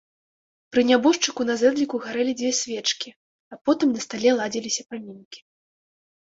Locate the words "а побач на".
3.53-3.99